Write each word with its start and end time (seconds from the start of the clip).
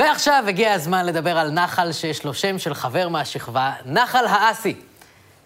ועכשיו 0.00 0.44
הגיע 0.48 0.72
הזמן 0.72 1.06
לדבר 1.06 1.38
על 1.38 1.50
נחל 1.50 1.92
שיש 1.92 2.24
לו 2.24 2.34
שם 2.34 2.58
של 2.58 2.74
חבר 2.74 3.08
מהשכבה, 3.08 3.72
נחל 3.84 4.26
האסי, 4.26 4.74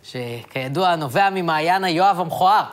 שכידוע 0.02 0.96
נובע 0.96 1.30
ממעיין 1.30 1.84
היואב 1.84 2.20
המכוער. 2.20 2.64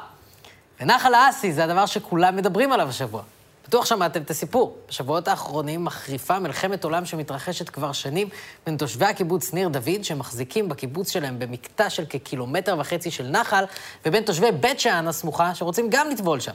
ונחל 0.80 1.14
האסי 1.14 1.54
זה 1.54 1.64
הדבר 1.64 1.86
שכולם 1.86 2.36
מדברים 2.36 2.72
עליו 2.72 2.90
השבוע. 2.90 3.22
בטוח 3.68 3.86
שמעתם 3.86 4.22
את 4.22 4.30
הסיפור. 4.30 4.78
בשבועות 4.90 5.28
האחרונים 5.28 5.86
מחריפה 5.86 6.40
מלחמת 6.40 6.84
עולם 6.84 7.06
שמתרחשת 7.06 7.70
כבר 7.70 7.92
שנים 7.92 8.30
בין 8.66 8.78
תושבי 8.78 9.06
הקיבוץ 9.06 9.54
ניר 9.54 9.70
דוד, 9.70 10.04
שמחזיקים 10.04 10.70
בקיבוץ 10.70 11.12
שלהם 11.12 11.40
במקטע 11.40 11.90
של 11.90 12.06
כקילומטר 12.10 12.76
וחצי 12.80 13.12
של 13.12 13.28
נחל, 13.28 13.64
ובין 14.06 14.24
תושבי 14.24 14.52
בית 14.52 14.80
שאן 14.80 15.08
הסמוכה, 15.08 15.56
שרוצים 15.56 15.88
גם 15.90 16.10
לטבול 16.10 16.40
שם. 16.40 16.54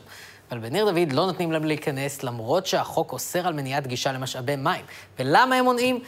אבל 0.51 0.59
בניר 0.59 0.85
דוד 0.91 1.13
לא 1.13 1.27
נותנים 1.27 1.53
להם 1.53 1.65
להיכנס, 1.65 2.23
למרות 2.23 2.67
שהחוק 2.67 3.13
אוסר 3.13 3.46
על 3.46 3.55
מניעת 3.55 3.87
גישה 3.87 4.13
למשאבי 4.13 4.57
מים. 4.57 4.85
ולמה 5.19 5.57
הם 5.57 5.65
מונעים? 5.65 6.01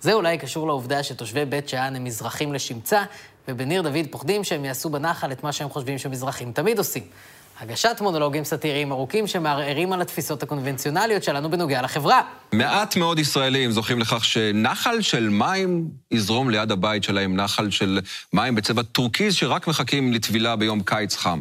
זה 0.00 0.12
אולי 0.12 0.38
קשור 0.38 0.66
לעובדה 0.66 1.02
שתושבי 1.02 1.44
בית 1.44 1.68
שאן 1.68 1.96
הם 1.96 2.04
מזרחים 2.04 2.52
לשמצה, 2.52 3.04
ובניר 3.48 3.82
דוד 3.82 4.06
פוחדים 4.10 4.44
שהם 4.44 4.64
יעשו 4.64 4.90
בנחל 4.90 5.32
את 5.32 5.44
מה 5.44 5.52
שהם 5.52 5.68
חושבים 5.68 5.98
שמזרחים 5.98 6.52
תמיד 6.52 6.78
עושים. 6.78 7.02
הגשת 7.60 7.96
מונולוגים 8.00 8.44
סאטיריים 8.44 8.92
ארוכים 8.92 9.26
שמערערים 9.26 9.92
על 9.92 10.00
התפיסות 10.00 10.42
הקונבנציונליות 10.42 11.22
שלנו 11.22 11.50
בנוגע 11.50 11.82
לחברה. 11.82 12.20
מעט 12.52 12.96
מאוד 12.96 13.18
ישראלים 13.18 13.70
זוכים 13.70 13.98
לכך 13.98 14.24
שנחל 14.24 15.00
של 15.00 15.28
מים 15.28 15.88
יזרום 16.10 16.50
ליד 16.50 16.70
הבית 16.70 17.04
שלהם, 17.04 17.36
נחל 17.36 17.70
של 17.70 18.00
מים 18.32 18.54
בצבע 18.54 18.82
טורקיז 18.82 19.34
שרק 19.34 19.68
מחכים 19.68 20.12
לטבילה 20.12 20.56
ביום 20.56 20.80
קיץ 20.82 21.16
חם. 21.16 21.40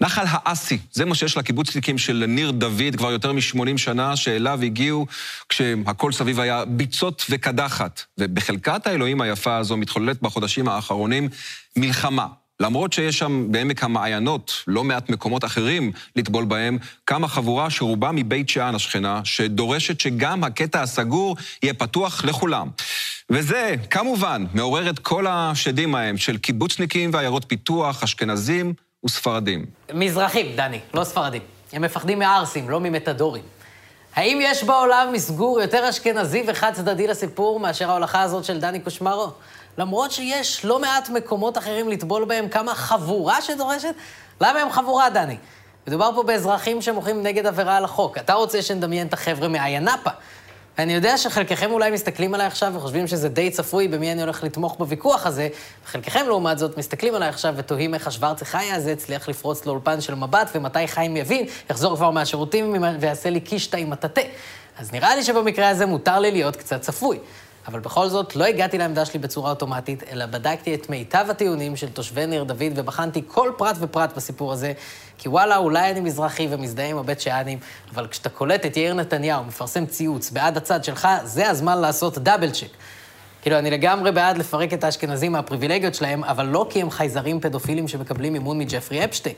נחל 0.00 0.24
האסי, 0.28 0.78
זה 0.92 1.04
מה 1.04 1.14
שיש 1.14 1.36
לקיבוצניקים 1.36 1.98
של 1.98 2.24
ניר 2.28 2.50
דוד 2.50 2.96
כבר 2.96 3.10
יותר 3.10 3.32
מ-80 3.32 3.76
שנה, 3.78 4.16
שאליו 4.16 4.62
הגיעו 4.62 5.06
כשהכל 5.48 6.12
סביב 6.12 6.40
היה 6.40 6.64
ביצות 6.64 7.24
וקדחת. 7.30 8.02
ובחלקת 8.18 8.86
האלוהים 8.86 9.20
היפה 9.20 9.56
הזו 9.56 9.76
מתחוללת 9.76 10.22
בחודשים 10.22 10.68
האחרונים 10.68 11.28
מלחמה. 11.76 12.26
למרות 12.60 12.92
שיש 12.92 13.18
שם 13.18 13.46
בעמק 13.52 13.84
המעיינות 13.84 14.52
לא 14.66 14.84
מעט 14.84 15.10
מקומות 15.10 15.44
אחרים 15.44 15.92
לטבול 16.16 16.44
בהם, 16.44 16.78
קמה 17.04 17.28
חבורה 17.28 17.70
שרובה 17.70 18.10
מבית 18.12 18.48
שאן 18.48 18.74
השכנה, 18.74 19.20
שדורשת 19.24 20.00
שגם 20.00 20.44
הקטע 20.44 20.82
הסגור 20.82 21.36
יהיה 21.62 21.74
פתוח 21.74 22.24
לכולם. 22.24 22.68
וזה, 23.30 23.74
כמובן, 23.90 24.44
מעורר 24.54 24.90
את 24.90 24.98
כל 24.98 25.26
השדים 25.28 25.94
ההם 25.94 26.16
של 26.16 26.38
קיבוצניקים 26.38 27.10
ועיירות 27.12 27.44
פיתוח, 27.48 28.02
אשכנזים 28.02 28.74
וספרדים. 29.04 29.64
מזרחים, 29.94 30.46
דני, 30.56 30.80
לא 30.94 31.04
ספרדים. 31.04 31.42
הם 31.72 31.82
מפחדים 31.82 32.18
מערסים, 32.18 32.70
לא 32.70 32.80
ממתדורים. 32.80 33.42
האם 34.16 34.38
יש 34.42 34.64
בעולם 34.64 35.08
מסגור 35.12 35.60
יותר 35.60 35.90
אשכנזי 35.90 36.42
וחד 36.46 36.72
צדדי 36.74 37.06
לסיפור 37.06 37.60
מאשר 37.60 37.90
ההולכה 37.90 38.22
הזאת 38.22 38.44
של 38.44 38.60
דני 38.60 38.80
קושמרו? 38.80 39.30
למרות 39.78 40.12
שיש 40.12 40.64
לא 40.64 40.78
מעט 40.78 41.08
מקומות 41.08 41.58
אחרים 41.58 41.88
לטבול 41.88 42.24
בהם 42.24 42.48
כמה 42.48 42.74
חבורה 42.74 43.42
שדורשת? 43.42 43.94
למה 44.40 44.60
הם 44.60 44.70
חבורה, 44.70 45.10
דני? 45.10 45.36
מדובר 45.86 46.10
פה 46.14 46.22
באזרחים 46.22 46.82
שמוחים 46.82 47.22
נגד 47.22 47.46
עבירה 47.46 47.76
על 47.76 47.84
החוק. 47.84 48.18
אתה 48.18 48.32
רוצה 48.32 48.62
שנדמיין 48.62 49.06
את 49.06 49.12
החבר'ה 49.12 49.48
מאיינפה. 49.48 50.10
ואני 50.78 50.94
יודע 50.94 51.18
שחלקכם 51.18 51.70
אולי 51.70 51.90
מסתכלים 51.90 52.34
עליי 52.34 52.46
עכשיו 52.46 52.72
וחושבים 52.76 53.06
שזה 53.06 53.28
די 53.28 53.50
צפוי 53.50 53.88
במי 53.88 54.12
אני 54.12 54.22
הולך 54.22 54.44
לתמוך 54.44 54.76
בוויכוח 54.78 55.26
הזה, 55.26 55.48
וחלקכם 55.84 56.26
לעומת 56.26 56.58
זאת 56.58 56.78
מסתכלים 56.78 57.14
עליי 57.14 57.28
עכשיו 57.28 57.54
ותוהים 57.56 57.94
איך 57.94 58.06
השוורצה 58.06 58.44
חיה 58.44 58.74
הזה 58.74 58.92
הצליח 58.92 59.28
לפרוץ 59.28 59.66
לאולפן 59.66 60.00
של 60.00 60.14
מבט, 60.14 60.50
ומתי 60.54 60.88
חיים 60.88 61.16
יבין, 61.16 61.46
יחזור 61.70 61.96
כבר 61.96 62.10
מהשירותים 62.10 62.84
ויעשה 63.00 63.30
לי 63.30 63.40
קישטה 63.40 63.76
עם 63.76 63.92
הטאטה. 63.92 64.20
אז 64.78 64.92
נראה 64.92 65.16
לי 65.16 65.24
שבמקרה 65.24 65.68
הזה 65.68 65.86
מותר 65.86 66.18
לי 66.18 66.30
להיות 66.30 66.56
קצת 66.56 66.80
צפוי. 66.80 67.18
אבל 67.66 67.80
בכל 67.80 68.08
זאת, 68.08 68.36
לא 68.36 68.44
הגעתי 68.44 68.78
לעמדה 68.78 69.04
שלי 69.04 69.18
בצורה 69.18 69.50
אוטומטית, 69.50 70.02
אלא 70.10 70.26
בדקתי 70.26 70.74
את 70.74 70.90
מיטב 70.90 71.26
הטיעונים 71.30 71.76
של 71.76 71.88
תושבי 71.88 72.26
ניר 72.26 72.44
דוד, 72.44 72.72
ובחנתי 72.74 73.22
כל 73.26 73.52
פרט 73.56 73.76
ופרט 73.80 74.16
בסיפור 74.16 74.52
הזה, 74.52 74.72
כי 75.18 75.28
וואלה, 75.28 75.56
אולי 75.56 75.90
אני 75.90 76.00
מזרחי 76.00 76.48
ומזדהה 76.50 76.86
עם 76.86 76.98
הבית 76.98 77.20
שאנים, 77.20 77.58
אבל 77.94 78.06
כשאתה 78.06 78.28
קולט 78.28 78.66
את 78.66 78.76
יאיר 78.76 78.94
נתניהו 78.94 79.44
מפרסם 79.44 79.86
ציוץ 79.86 80.30
בעד 80.30 80.56
הצד 80.56 80.84
שלך, 80.84 81.08
זה 81.24 81.50
הזמן 81.50 81.78
לעשות 81.78 82.18
דאבל 82.18 82.50
צ'ק. 82.50 82.70
כאילו, 83.42 83.58
אני 83.58 83.70
לגמרי 83.70 84.12
בעד 84.12 84.38
לפרק 84.38 84.72
את 84.72 84.84
האשכנזים 84.84 85.32
מהפריבילגיות 85.32 85.94
שלהם, 85.94 86.24
אבל 86.24 86.46
לא 86.46 86.66
כי 86.70 86.82
הם 86.82 86.90
חייזרים 86.90 87.40
פדופילים 87.40 87.88
שמקבלים 87.88 88.32
מימון 88.32 88.58
מג'פרי 88.58 89.04
אפשטיין. 89.04 89.34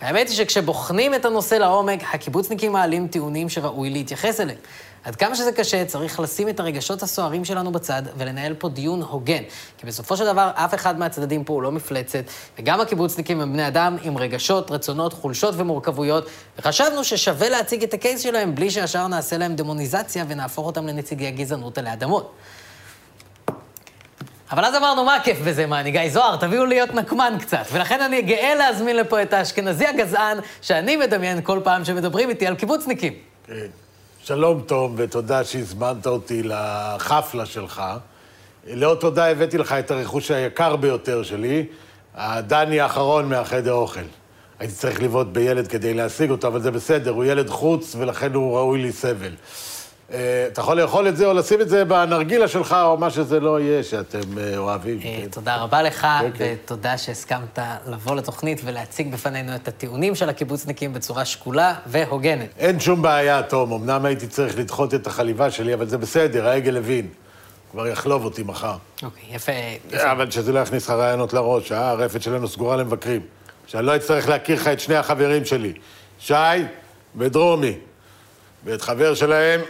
האמת 0.00 0.28
היא 0.28 0.36
שכשבוחנים 0.36 1.14
את 1.14 1.24
הנושא 1.24 1.54
לעומק, 1.54 2.00
הקיבוצניקים 2.14 2.72
מעלים 2.72 3.08
טיעונים 3.08 3.48
שראוי 3.48 3.90
להתייחס 3.90 4.40
אליהם. 4.40 4.58
עד 5.04 5.16
כמה 5.16 5.34
שזה 5.34 5.52
קשה, 5.52 5.84
צריך 5.84 6.20
לשים 6.20 6.48
את 6.48 6.60
הרגשות 6.60 7.02
הסוערים 7.02 7.44
שלנו 7.44 7.72
בצד 7.72 8.02
ולנהל 8.16 8.54
פה 8.54 8.68
דיון 8.68 9.02
הוגן. 9.02 9.42
כי 9.78 9.86
בסופו 9.86 10.16
של 10.16 10.24
דבר, 10.24 10.50
אף 10.54 10.74
אחד 10.74 10.98
מהצדדים 10.98 11.44
פה 11.44 11.52
הוא 11.52 11.62
לא 11.62 11.72
מפלצת, 11.72 12.24
וגם 12.58 12.80
הקיבוצניקים 12.80 13.40
הם 13.40 13.52
בני 13.52 13.66
אדם 13.66 13.96
עם 14.02 14.18
רגשות, 14.18 14.70
רצונות, 14.70 15.12
חולשות 15.12 15.54
ומורכבויות, 15.56 16.26
וחשבנו 16.58 17.04
ששווה 17.04 17.48
להציג 17.48 17.82
את 17.82 17.94
הקייס 17.94 18.20
שלהם 18.20 18.54
בלי 18.54 18.70
שישר 18.70 19.06
נעשה 19.06 19.38
להם 19.38 19.56
דמוניזציה 19.56 20.24
ונהפוך 20.28 20.66
אותם 20.66 20.86
לנציגי 20.86 21.26
הגזענות 21.26 21.78
עלי 21.78 21.92
אדמות. 21.92 22.32
אבל 24.52 24.64
אז 24.64 24.74
אמרנו, 24.74 25.04
מה 25.04 25.16
הכיף 25.16 25.38
בזה, 25.40 25.66
מה, 25.66 25.82
גיא 25.82 26.08
זוהר, 26.10 26.36
תביאו 26.36 26.66
להיות 26.66 26.94
נקמן 26.94 27.36
קצת. 27.40 27.64
ולכן 27.72 28.00
אני 28.00 28.22
גאה 28.22 28.54
להזמין 28.54 28.96
לפה 28.96 29.22
את 29.22 29.32
האשכנזי 29.32 29.86
הגזען, 29.86 30.38
שאני 30.62 30.96
מדמיין 30.96 31.40
כל 31.42 31.60
פעם 31.64 31.84
שמדברים 31.84 32.28
איתי 32.28 32.46
על 32.46 32.54
קיבוצניקים. 32.54 33.12
כן. 33.46 33.66
שלום, 34.24 34.60
תום, 34.66 34.94
ותודה 34.96 35.44
שהזמנת 35.44 36.06
אותי 36.06 36.42
לחפלה 36.42 37.46
שלך. 37.46 37.82
לעוד 38.66 38.98
תודה 38.98 39.30
הבאתי 39.30 39.58
לך 39.58 39.72
את 39.72 39.90
הרכוש 39.90 40.30
היקר 40.30 40.76
ביותר 40.76 41.22
שלי, 41.22 41.66
הדני 42.14 42.80
האחרון 42.80 43.28
מהחדר 43.28 43.72
אוכל. 43.72 44.00
הייתי 44.58 44.74
צריך 44.74 45.02
לבעוט 45.02 45.26
בילד 45.26 45.68
כדי 45.68 45.94
להשיג 45.94 46.30
אותו, 46.30 46.48
אבל 46.48 46.60
זה 46.60 46.70
בסדר, 46.70 47.10
הוא 47.10 47.24
ילד 47.24 47.48
חוץ 47.50 47.94
ולכן 47.98 48.34
הוא 48.34 48.56
ראוי 48.56 48.82
לי 48.82 48.92
סבל. 48.92 49.32
אה, 50.12 50.48
אתה 50.52 50.60
יכול 50.60 50.80
לאכול 50.80 51.08
את 51.08 51.16
זה 51.16 51.26
או 51.26 51.34
לשים 51.34 51.60
את 51.60 51.68
זה 51.68 51.84
בנרגילה 51.84 52.48
שלך, 52.48 52.76
או 52.82 52.96
מה 52.96 53.10
שזה 53.10 53.40
לא 53.40 53.60
יהיה 53.60 53.82
שאתם 53.82 54.38
אה, 54.38 54.56
אוהבים. 54.56 54.98
אה, 54.98 55.02
כן. 55.02 55.28
תודה 55.30 55.56
רבה 55.56 55.82
לך, 55.82 56.00
כן, 56.00 56.30
כן. 56.34 56.54
ותודה 56.64 56.98
שהסכמת 56.98 57.58
לבוא 57.86 58.16
לתוכנית 58.16 58.60
ולהציג 58.64 59.12
בפנינו 59.12 59.54
את 59.54 59.68
הטיעונים 59.68 60.14
של 60.14 60.28
הקיבוצניקים 60.28 60.92
בצורה 60.92 61.24
שקולה 61.24 61.74
והוגנת. 61.86 62.48
אין 62.58 62.80
שום 62.80 63.02
בעיה, 63.02 63.42
תום. 63.42 63.72
אמנם 63.72 64.04
הייתי 64.04 64.26
צריך 64.26 64.58
לדחות 64.58 64.94
את 64.94 65.06
החליבה 65.06 65.50
שלי, 65.50 65.74
אבל 65.74 65.86
זה 65.86 65.98
בסדר, 65.98 66.48
העגל 66.48 66.76
הבין. 66.76 67.08
כבר 67.70 67.86
יחלוב 67.86 68.24
אותי 68.24 68.42
מחר. 68.42 68.76
אוקיי, 69.02 69.24
יפה. 69.34 69.52
אבל 69.94 70.30
שזה 70.30 70.52
לא 70.52 70.58
יכניס 70.58 70.84
לך 70.84 70.90
רעיונות 70.90 71.32
לראש, 71.32 71.72
אה? 71.72 71.90
הרפת 71.90 72.22
שלנו 72.22 72.48
סגורה 72.48 72.76
למבקרים. 72.76 73.20
שאני 73.66 73.86
לא 73.86 73.96
אצטרך 73.96 74.28
להכיר 74.28 74.56
לך 74.56 74.68
את 74.68 74.80
שני 74.80 74.96
החברים 74.96 75.44
שלי, 75.44 75.72
שי 76.18 76.34
ודרומי. 77.16 77.74
ואת 78.64 78.82
חבר 78.82 79.14
שלהם, 79.14 79.60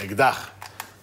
Эгдах. 0.00 0.55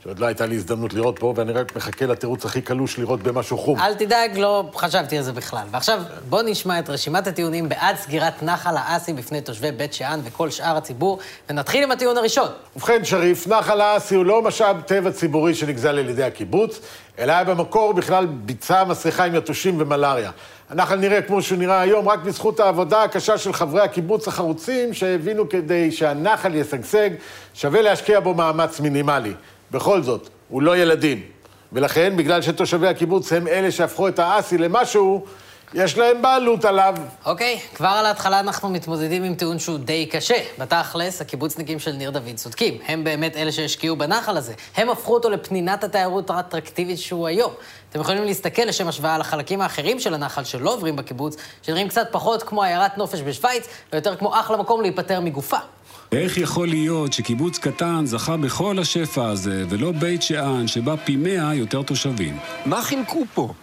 שעוד 0.03 0.19
לא 0.19 0.25
הייתה 0.25 0.45
לי 0.45 0.55
הזדמנות 0.55 0.93
לראות 0.93 1.19
פה, 1.19 1.33
ואני 1.35 1.51
רק 1.51 1.75
מחכה 1.75 2.05
לתירוץ 2.05 2.45
הכי 2.45 2.61
קלוש 2.61 2.99
לראות 2.99 3.23
במשהו 3.23 3.57
חום. 3.57 3.79
אל 3.79 3.93
תדאג, 3.93 4.37
לא 4.37 4.69
חשבתי 4.75 5.17
על 5.17 5.23
זה 5.23 5.31
בכלל. 5.31 5.63
ועכשיו, 5.71 6.01
בוא 6.29 6.41
נשמע 6.41 6.79
את 6.79 6.89
רשימת 6.89 7.27
הטיעונים 7.27 7.69
בעד 7.69 7.95
סגירת 7.95 8.43
נחל 8.43 8.77
האסי 8.77 9.13
בפני 9.13 9.41
תושבי 9.41 9.71
בית 9.71 9.93
שאן 9.93 10.19
וכל 10.23 10.49
שאר 10.49 10.77
הציבור, 10.77 11.19
ונתחיל 11.49 11.83
עם 11.83 11.91
הטיעון 11.91 12.17
הראשון. 12.17 12.47
ובכן, 12.75 13.05
שריף, 13.05 13.47
נחל 13.47 13.81
האסי 13.81 14.15
הוא 14.15 14.25
לא 14.25 14.41
משאב 14.41 14.81
טבע 14.81 15.11
ציבורי 15.11 15.55
שנגזל 15.55 15.99
על 15.99 16.09
ידי 16.09 16.23
הקיבוץ, 16.23 16.79
אלא 17.19 17.31
היה 17.31 17.43
במקור 17.43 17.93
בכלל 17.93 18.25
ביצה 18.25 18.83
מסריחה 18.83 19.25
עם 19.25 19.35
יתושים 19.35 19.81
ומלאריה. 19.81 20.31
הנחל 20.69 20.95
נראה 20.95 21.21
כמו 21.21 21.41
שהוא 21.41 21.59
נראה 21.59 21.81
היום, 21.81 22.09
רק 22.09 22.19
בזכות 22.19 22.59
העבודה 22.59 23.03
הקשה 23.03 23.37
של 23.37 23.53
חברי 23.53 23.81
הקיבוץ 23.81 24.27
החרוצים, 24.27 24.93
שהבינו 24.93 25.49
כדי 25.49 25.91
שהנחל 25.91 26.55
ישגשג, 26.55 27.09
שווה 27.53 27.81
להשקיע 27.81 28.19
בו 28.19 28.33
מאמץ 28.33 28.79
מינימלי. 28.79 29.33
בכל 29.73 30.03
זאת, 30.03 30.29
הוא 30.50 30.62
לא 30.62 30.77
ילדים. 30.77 31.21
ולכן, 31.74 32.18
בגלל 32.18 32.42
שתושבי 32.42 32.88
הקיבוץ 32.88 33.33
הם 33.33 33.47
אלה 33.47 33.71
שהפכו 33.71 34.07
את 34.07 34.19
האסי 34.19 34.57
למשהו, 34.57 35.25
יש 35.74 35.97
להם 35.97 36.21
בעלות 36.21 36.65
עליו. 36.65 36.95
אוקיי, 37.25 37.59
okay, 37.59 37.75
כבר 37.75 37.88
על 37.88 38.06
ההתחלה 38.06 38.39
אנחנו 38.39 38.69
מתמודדים 38.69 39.24
עם 39.24 39.36
טיעון 39.36 39.59
שהוא 39.59 39.77
די 39.77 40.06
קשה. 40.06 40.36
בתכלס, 40.59 41.21
הקיבוצניקים 41.21 41.80
של 41.80 41.92
ניר 41.92 42.09
דוד 42.09 42.36
צודקים. 42.36 42.77
הם 42.88 43.03
באמת 43.03 43.38
אלה 43.38 43.51
שהשקיעו 43.51 43.95
בנחל 43.95 44.38
הזה. 44.38 44.53
הם 44.75 44.89
הפכו 44.89 45.13
אותו 45.13 45.30
לפנינת 45.30 45.83
התיירות 45.83 46.30
האטרקטיבית 46.30 47.00
שהוא 47.00 47.27
היום. 47.27 47.51
אתם 47.89 48.00
יכולים 48.01 48.24
להסתכל 48.24 48.62
לשם 48.62 48.88
השוואה 48.88 49.15
על 49.15 49.21
החלקים 49.21 49.62
האחרים 49.62 50.00
של 50.00 50.13
הנחל 50.13 50.44
שלא 50.44 50.74
עוברים 50.74 50.95
בקיבוץ, 50.95 51.36
שנראים 51.62 51.88
קצת 51.88 52.07
פחות 52.12 52.44
כמו 52.44 52.63
עיירת 52.63 52.97
נופש 52.97 53.21
בשוויץ, 53.21 53.68
ויותר 53.94 54.15
כמו 54.15 54.39
אחלה 54.39 54.57
מקום 54.57 54.81
להיפטר 54.81 55.19
מגופה. 55.19 55.57
איך 56.13 56.38
יכול 56.38 56.68
להיות 56.68 57.13
שקיבוץ 57.13 57.57
קטן 57.57 58.06
זכה 58.06 58.38
בכל 58.38 58.80
השפע 58.80 59.27
הזה, 59.27 59.65
ולא 59.69 59.92
בית 59.92 60.21
שאן, 60.21 60.68
שבה 60.68 60.98
פי 60.98 61.15
מאה 61.15 61.56
יותר 61.56 61.81
תושבים? 61.81 62.38
מה 62.65 62.81
חילקו 62.81 63.24
פה? 63.33 63.54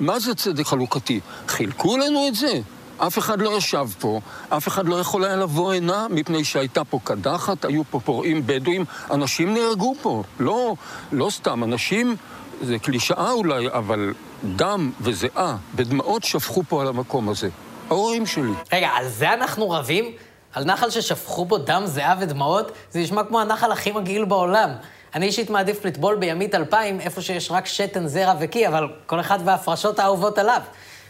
מה 0.00 0.18
זה 0.18 0.34
צדק 0.34 0.66
חלוקתי? 0.66 1.20
חילקו 1.48 1.96
לנו 1.96 2.28
את 2.28 2.34
זה? 2.34 2.60
אף 2.98 3.18
אחד 3.18 3.40
לא 3.40 3.56
ישב 3.56 3.86
פה, 3.98 4.20
אף 4.48 4.68
אחד 4.68 4.88
לא 4.88 5.00
יכול 5.00 5.24
היה 5.24 5.36
לבוא 5.36 5.74
הנה, 5.74 6.06
מפני 6.10 6.44
שהייתה 6.44 6.84
פה 6.84 6.98
קדחת, 7.04 7.64
היו 7.64 7.82
פה 7.90 8.00
פורעים 8.00 8.42
בדואים, 8.46 8.84
אנשים 9.10 9.54
נהרגו 9.54 9.94
פה. 10.02 10.22
לא, 10.40 10.74
לא 11.12 11.30
סתם, 11.30 11.64
אנשים, 11.64 12.16
זה 12.62 12.78
קלישאה 12.78 13.30
אולי, 13.30 13.68
אבל 13.68 14.14
דם 14.56 14.90
וזיעה 15.00 15.56
בדמעות 15.74 16.24
שפכו 16.24 16.62
פה 16.68 16.82
על 16.82 16.88
המקום 16.88 17.28
הזה. 17.28 17.48
ההורים 17.90 18.26
שלי. 18.26 18.52
רגע, 18.72 18.88
על 18.88 19.08
זה 19.08 19.34
אנחנו 19.34 19.70
רבים? 19.70 20.04
על 20.52 20.64
נחל 20.64 20.90
ששפכו 20.90 21.44
בו 21.44 21.58
דם, 21.58 21.82
זיעה 21.86 22.14
ודמעות? 22.20 22.72
זה 22.90 23.00
נשמע 23.00 23.24
כמו 23.24 23.40
הנחל 23.40 23.72
הכי 23.72 23.92
מגעיל 23.92 24.24
בעולם. 24.24 24.70
אני 25.14 25.26
אישית 25.26 25.50
מעדיף 25.50 25.84
לטבול 25.84 26.16
בימית 26.16 26.54
אלפיים, 26.54 27.00
איפה 27.00 27.22
שיש 27.22 27.50
רק 27.50 27.66
שתן, 27.66 28.06
זרע 28.06 28.34
וקי, 28.40 28.68
אבל 28.68 28.88
כל 29.06 29.20
אחד 29.20 29.38
וההפרשות 29.44 29.98
האהובות 29.98 30.38
עליו. 30.38 30.60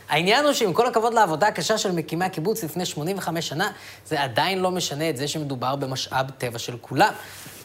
העניין 0.09 0.45
הוא 0.45 0.53
שעם 0.53 0.73
כל 0.73 0.87
הכבוד 0.87 1.15
לעבודה 1.15 1.47
הקשה 1.47 1.79
של 1.79 1.93
מקימי 1.93 2.25
הקיבוץ 2.25 2.65
לפני 2.65 2.87
85 2.87 3.49
שנה, 3.49 3.71
זה 4.07 4.23
עדיין 4.23 4.59
לא 4.59 4.71
משנה 4.71 5.11
את 5.11 5.17
זה 5.17 5.29
שמדובר 5.29 5.77
במשאב 5.77 6.31
טבע 6.39 6.59
של 6.59 6.77
כולם. 6.81 7.13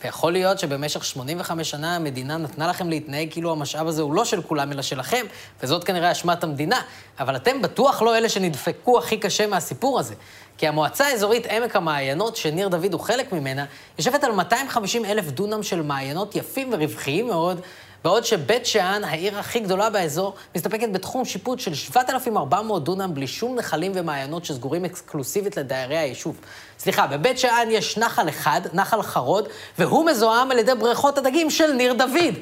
ויכול 0.03 0.31
להיות 0.33 0.59
שבמשך 0.59 1.05
85 1.05 1.69
שנה 1.69 1.95
המדינה 1.95 2.37
נתנה 2.37 2.67
לכם 2.67 2.89
להתנהג 2.89 3.31
כאילו 3.31 3.51
המשאב 3.51 3.87
הזה 3.87 4.01
הוא 4.01 4.13
לא 4.13 4.25
של 4.25 4.41
כולם, 4.41 4.71
אלא 4.71 4.81
שלכם, 4.81 5.25
וזאת 5.63 5.83
כנראה 5.83 6.11
אשמת 6.11 6.43
המדינה. 6.43 6.81
אבל 7.19 7.35
אתם 7.35 7.61
בטוח 7.61 8.01
לא 8.01 8.17
אלה 8.17 8.29
שנדפקו 8.29 8.97
הכי 8.97 9.17
קשה 9.17 9.47
מהסיפור 9.47 9.99
הזה. 9.99 10.15
כי 10.57 10.67
המועצה 10.67 11.07
האזורית 11.07 11.45
עמק 11.45 11.75
המעיינות, 11.75 12.35
שניר 12.35 12.67
דוד 12.67 12.93
הוא 12.93 13.01
חלק 13.01 13.31
ממנה, 13.31 13.65
יושבת 13.97 14.23
על 14.23 14.31
250 14.31 15.05
אלף 15.05 15.31
דונם 15.31 15.63
של 15.63 15.81
מעיינות 15.81 16.35
יפים 16.35 16.69
ורווחיים 16.73 17.27
מאוד, 17.27 17.61
בעוד 18.03 18.25
שבית 18.25 18.65
שאן, 18.65 19.03
העיר 19.03 19.39
הכי 19.39 19.59
גדולה 19.59 19.89
באזור, 19.89 20.33
מסתפקת 20.55 20.89
בתחום 20.91 21.25
שיפוט 21.25 21.59
של 21.59 21.73
7,400 21.73 22.83
דונם 22.83 23.13
בלי 23.13 23.27
שום 23.27 23.55
נחלים 23.55 23.91
ומעיינות 23.95 24.45
שסגורים 24.45 24.85
אקסקלוסיבית 24.85 25.57
לדיירי 25.57 25.97
היישוב. 25.97 26.39
סליחה, 26.79 27.07
בבית 27.07 27.39
שאן 27.39 27.67
יש 27.71 27.97
נחל 27.97 28.29
אחד, 28.29 28.61
נחל 28.73 29.01
חרוד, 29.01 29.47
והוא 29.79 30.05
מזוהם 30.05 30.51
על 30.51 30.59
ידי 30.59 30.75
בריכות 30.75 31.17
הדגים 31.17 31.49
של 31.49 31.71
ניר 31.71 31.93
דוד. 31.93 32.35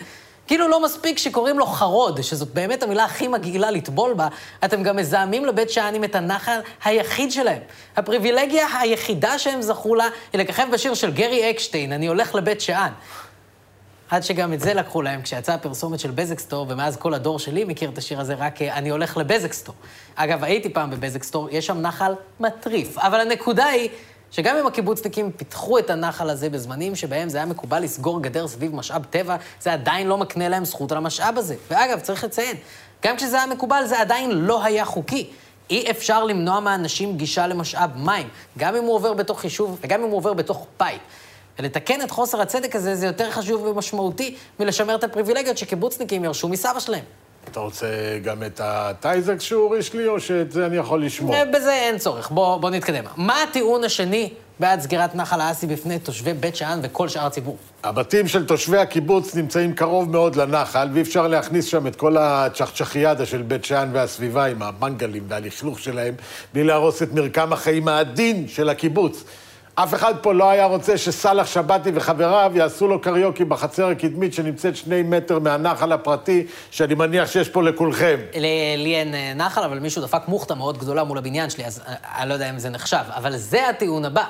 כאילו 0.48 0.68
לא 0.68 0.84
מספיק 0.84 1.18
שקוראים 1.18 1.60
לו 1.60 1.66
חרוד, 1.66 2.22
שזאת 2.22 2.54
באמת 2.54 2.84
המילה 2.84 3.04
הכי 3.04 3.28
מגעילה 3.28 3.72
לטבול 3.72 4.14
בה, 4.14 4.28
אתם 4.66 4.84
גם 4.84 4.96
מזהמים 4.96 5.46
לבית 5.46 5.70
שאנים 5.70 6.04
את 6.04 6.16
הנחל 6.16 6.60
היחיד 6.84 7.32
שלהם. 7.32 7.62
הפריבילגיה 7.98 8.68
היחידה 8.80 9.40
שהם 9.40 9.62
זכו 9.62 9.96
לה 9.96 10.08
היא 10.34 10.42
לככב 10.42 10.68
בשיר 10.74 10.94
של 10.94 11.12
גרי 11.12 11.52
אקשטיין, 11.52 11.92
אני 11.92 12.08
הולך 12.08 12.36
לבית 12.36 12.62
שאן. 12.62 12.92
עד 14.12 14.24
שגם 14.24 14.54
את 14.54 14.60
זה 14.60 14.74
לקחו 14.74 15.02
להם 15.02 15.22
כשיצאה 15.22 15.56
הפרסומת 15.56 16.00
של 16.00 16.12
בזק 16.12 16.40
סטור, 16.40 16.66
ומאז 16.70 16.98
כל 16.98 17.14
הדור 17.14 17.40
שלי 17.40 17.64
מכיר 17.64 17.90
את 17.90 17.98
השיר 17.98 18.20
הזה 18.20 18.34
רק 18.34 18.62
"אני 18.62 18.90
הולך 18.90 19.18
לבזק 19.18 19.54
סטור". 19.54 19.76
אגב, 20.16 20.44
הייתי 20.44 20.70
פעם 20.70 20.90
בבזק 20.90 21.24
סטור, 21.24 21.48
יש 21.52 21.68
שם 21.68 21.78
נחל 21.78 22.14
מטריף. 22.40 22.98
אבל 22.98 23.20
הנקודה 23.20 23.66
היא 23.66 23.90
שגם 24.32 24.58
אם 24.58 24.68
הקיבוצניקים 24.68 25.32
פיתחו 25.32 25.80
את 25.80 25.90
הנחל 25.90 26.30
הזה 26.30 26.50
בזמנים 26.50 26.96
שבהם 26.96 27.30
זה 27.30 27.38
היה 27.38 27.46
מקובל 27.46 27.84
לסגור 27.84 28.22
גדר 28.22 28.48
סביב 28.48 28.76
משאב 28.76 29.06
טבע, 29.10 29.36
זה 29.62 29.74
עדיין 29.74 30.08
לא 30.08 30.18
מקנה 30.18 30.50
להם 30.50 30.66
זכות 30.66 30.92
על 30.92 30.98
המשאב 30.98 31.38
הזה. 31.38 31.56
ואגב, 31.70 32.00
צריך 32.00 32.24
לציין, 32.24 32.58
גם 33.06 33.18
כשזה 33.18 33.38
היה 33.38 33.46
מקובל, 33.46 33.84
זה 33.86 34.02
עדיין 34.02 34.32
לא 34.32 34.64
היה 34.64 34.86
חוקי. 34.86 35.30
אי 35.70 35.92
אפשר 35.92 36.24
למנוע 36.24 36.60
מאנשים 36.60 37.18
גישה 37.18 37.48
למשאב 37.48 37.90
מים, 37.96 38.28
גם 38.58 38.76
אם 38.76 38.84
הוא 38.84 38.96
עובר 38.96 39.14
בתוך 39.14 39.44
יישוב 39.44 39.80
וגם 39.82 40.04
אם 40.04 40.10
הוא 40.10 40.18
עובר 40.18 40.34
בתוך 40.34 40.68
בית. 40.80 41.02
ולתקן 41.62 42.02
את 42.02 42.12
חוסר 42.12 42.42
הצדק 42.42 42.76
הזה 42.76 42.96
זה 42.96 43.06
יותר 43.06 43.32
חשוב 43.32 43.66
ומשמעותי 43.66 44.36
מלשמר 44.60 44.96
את 44.96 45.04
הפריבילגיות 45.04 45.58
שקיבוצניקים 45.58 46.24
ירשו 46.24 46.50
מסבא 46.50 46.80
שלהם. 46.80 47.04
אתה 47.52 47.60
רוצה 47.60 47.88
גם 48.24 48.44
את 48.44 48.62
הטייזק 48.64 49.42
שהוא 49.42 49.64
הוריש 49.64 49.94
לי, 49.94 50.08
או 50.08 50.20
שאת 50.20 50.52
זה 50.52 50.66
אני 50.66 50.78
יכול 50.78 51.06
לשמור? 51.06 51.36
אה, 51.36 51.46
בזה 51.46 51.74
אין 51.74 51.98
צורך, 51.98 52.32
בוא, 52.32 52.58
בוא 52.58 52.70
נתקדם. 52.70 53.04
מה 53.18 53.44
הטיעון 53.44 53.84
השני 53.84 54.30
בעד 54.60 54.82
סגירת 54.82 55.16
נחל 55.16 55.42
האסי 55.42 55.68
בפני 55.68 56.00
תושבי 56.00 56.34
בית 56.34 56.56
שאן 56.56 56.80
וכל 56.84 57.08
שאר 57.08 57.26
הציבור? 57.26 57.58
הבתים 57.84 58.28
של 58.28 58.46
תושבי 58.46 58.78
הקיבוץ 58.78 59.36
נמצאים 59.36 59.74
קרוב 59.74 60.10
מאוד 60.10 60.36
לנחל, 60.36 60.90
ואי 60.94 61.02
אפשר 61.02 61.28
להכניס 61.28 61.66
שם 61.66 61.88
את 61.88 61.96
כל 61.96 62.18
הצ'חצ'חיאדה 62.18 63.26
של 63.26 63.42
בית 63.42 63.66
שאן 63.66 63.90
והסביבה 63.94 64.46
עם 64.46 64.62
המנגלים 64.62 65.24
והלכלוך 65.28 65.80
שלהם, 65.80 66.14
בלי 66.54 66.64
להרוס 66.64 67.04
את 67.04 67.14
מרקם 67.14 67.54
החיים 67.54 67.88
העדין 67.88 68.48
של 68.48 68.70
הקיבוץ. 68.70 69.24
אף 69.84 69.94
אחד 69.94 70.14
פה 70.22 70.34
לא 70.34 70.50
היה 70.50 70.66
רוצה 70.66 70.98
שסאלח 70.98 71.48
שבתי 71.48 71.92
וחבריו 71.94 72.52
יעשו 72.56 72.88
לו 72.88 73.02
קריוקי 73.02 73.46
בחצר 73.46 73.88
הקדמית 73.88 74.34
שנמצאת 74.34 74.76
שני 74.76 75.04
מטר 75.04 75.40
מהנחל 75.40 75.92
הפרטי, 75.92 76.46
שאני 76.72 76.96
מניח 76.96 77.32
שיש 77.32 77.50
פה 77.50 77.64
לכולכם. 77.64 78.20
לי 78.78 78.96
אין 78.96 79.14
אה, 79.14 79.34
נחל, 79.36 79.64
אבל 79.64 79.80
מישהו 79.80 80.02
דפק 80.02 80.22
מוכתה 80.28 80.56
מאוד 80.56 80.78
גדולה 80.78 81.04
מול 81.04 81.18
הבניין 81.18 81.50
שלי, 81.50 81.66
אז 81.66 81.82
אה, 81.88 82.22
אני 82.22 82.30
לא 82.30 82.34
יודע 82.34 82.50
אם 82.50 82.60
זה 82.60 82.70
נחשב. 82.70 83.04
אבל 83.10 83.38
זה 83.38 83.70
הטיעון 83.70 84.06
הבא. 84.06 84.24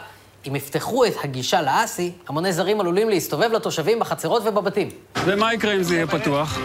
אם 0.48 0.56
יפתחו 0.56 1.06
את 1.06 1.14
הגישה 1.24 1.62
לאסי, 1.62 2.12
המוני 2.28 2.54
זרים 2.54 2.80
עלולים 2.80 3.10
להסתובב 3.10 3.52
לתושבים 3.52 4.00
בחצרות 4.00 4.44
ובבתים. 4.46 4.90
ומה 5.26 5.54
יקרה 5.54 5.74
אם 5.74 5.84
זה 5.84 5.96
יהיה 5.96 6.08
פתוח? 6.08 6.60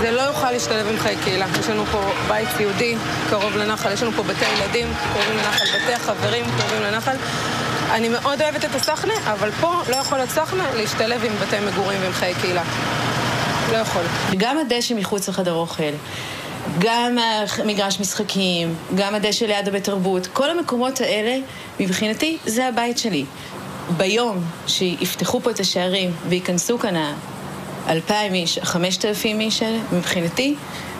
זה 0.00 0.10
לא 0.10 0.20
יוכל 0.20 0.50
להשתלב 0.50 0.88
עם 0.88 0.98
חיי 0.98 1.16
קהילה. 1.24 1.46
יש 1.60 1.68
לנו 1.68 1.86
פה 1.86 2.12
בית 2.28 2.48
יהודי 2.60 2.96
קרוב 3.30 3.56
לנחל, 3.56 3.92
יש 3.92 4.02
לנו 4.02 4.12
פה 4.12 4.22
בתי 4.22 4.44
ילדים 4.44 4.86
קרובים 5.12 5.36
לנחל, 5.36 5.64
בתי 5.64 5.92
החברים 5.92 6.44
קרובים 6.58 6.82
לנחל. 6.82 7.16
אני 7.90 8.08
מאוד 8.08 8.42
אוהבת 8.42 8.64
את 8.64 8.74
הסחנה, 8.74 9.14
אבל 9.32 9.50
פה 9.60 9.74
לא 9.90 9.96
יכול 9.96 10.18
להיות 10.18 10.30
סחנה 10.30 10.64
להשתלב 10.74 11.24
עם 11.24 11.32
בתי 11.42 11.56
מגורים 11.66 12.00
ועם 12.02 12.12
חיי 12.12 12.34
קהילה. 12.34 12.62
לא 13.72 13.76
יכול. 13.76 14.02
גם 14.36 14.58
הדשא 14.58 14.94
מחוץ 14.94 15.28
לחדר 15.28 15.52
אוכל, 15.52 15.92
גם 16.78 17.18
מגרש 17.64 18.00
משחקים, 18.00 18.74
גם 18.94 19.14
הדשא 19.14 19.44
ליד 19.44 19.68
הבית 19.68 19.84
תרבות, 19.84 20.26
כל 20.26 20.50
המקומות 20.50 21.00
האלה, 21.00 21.38
מבחינתי, 21.80 22.38
זה 22.46 22.68
הבית 22.68 22.98
שלי. 22.98 23.24
ביום 23.96 24.44
שיפתחו 24.66 25.40
פה 25.40 25.50
את 25.50 25.60
השערים 25.60 26.12
וייכנסו 26.28 26.78
כאן 26.78 26.96
אלפיים 27.88 28.34
איש, 28.34 28.58
חמשת 28.62 29.04
אלפים 29.04 29.40
איש 29.40 29.62
האלה, 29.62 29.78
מבחינתי, 29.92 30.54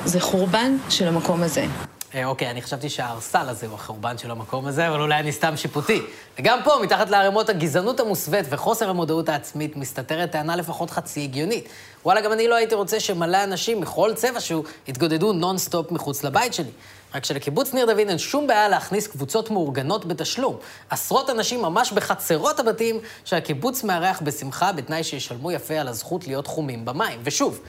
זה 0.05 0.21
חורבן 0.21 0.77
של 0.89 1.09
המקום 1.09 1.43
הזה. 1.43 1.88
אה, 2.15 2.25
אוקיי, 2.25 2.51
אני 2.51 2.63
חשבתי 2.63 2.89
שהארסל 2.89 3.49
הזה 3.49 3.67
הוא 3.67 3.75
החורבן 3.75 4.19
של 4.19 4.31
המקום 4.31 4.67
הזה, 4.67 4.89
אבל 4.89 5.01
אולי 5.01 5.15
אני 5.15 5.33
סתם 5.33 5.57
שיפוטי. 5.57 6.03
וגם 6.39 6.59
פה, 6.65 6.79
מתחת 6.83 7.11
לערימות 7.11 7.49
הגזענות 7.49 8.01
המוסווית 8.01 8.47
וחוסר 8.51 8.91
המודעות 8.91 9.29
העצמית, 9.29 9.77
מסתתרת 9.77 10.31
טענה 10.31 10.57
לפחות 10.57 10.91
חצי 10.91 11.23
הגיונית. 11.23 11.69
וואלה, 12.05 12.21
גם 12.21 12.33
אני 12.33 12.49
לא 12.49 12.55
הייתי 12.55 12.75
רוצה 12.75 13.01
שמלא 13.01 13.45
אנשים 13.45 13.81
מכל 13.81 14.13
צבע 14.15 14.41
שהוא 14.41 14.65
יתגודדו 14.89 15.33
נונסטופ 15.33 15.93
מחוץ 15.93 16.25
לבית 16.25 16.55
שלי. 16.55 16.71
רק 17.15 17.25
שלקיבוץ 17.25 17.75
ניר 17.75 17.87
דוד 17.87 18.09
אין 18.09 18.19
שום 18.19 18.47
בעיה 18.47 18.69
להכניס 18.69 19.07
קבוצות 19.07 19.51
מאורגנות 19.51 20.05
בתשלום. 20.05 20.57
עשרות 20.91 21.31
אנשים 21.31 21.63
ממש 21.63 21.93
בחצרות 21.93 22.61
הבתים 22.61 23.01
שהקיבוץ 23.25 23.85
מארח 23.85 24.21
בשמחה, 24.23 24.73
בתנאי 24.73 25.05
שישלמו 25.05 25.53
יפה 25.53 25.75
על 25.75 25.89
הזכות 25.89 26.27
להיות 26.27 26.47
חומים 26.47 26.85
במים. 26.85 27.21
ושוב, 27.25 27.61